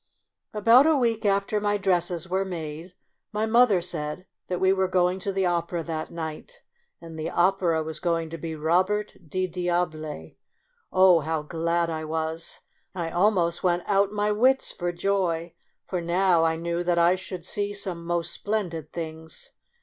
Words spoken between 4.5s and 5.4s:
we were going to